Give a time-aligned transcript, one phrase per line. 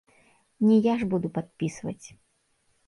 [0.69, 2.07] Не я ж буду падпісваць.